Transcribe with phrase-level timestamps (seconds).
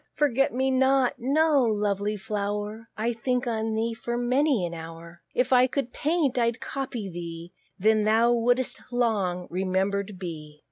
[0.15, 5.53] "Forget me not:" no, lovely flow'r, I'll think on thee for many an hour: If
[5.53, 10.59] I could paint, I'd copy thee; Then thou wouldst long remember'd be.